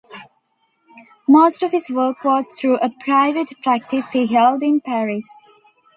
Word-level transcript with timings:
Most 1.27 1.61
of 1.61 1.69
his 1.73 1.87
work 1.87 2.23
was 2.23 2.47
through 2.57 2.77
a 2.77 2.89
private 2.89 3.53
practice 3.61 4.13
he 4.13 4.25
held 4.25 4.63
in 4.63 4.81
Paris. 4.81 5.29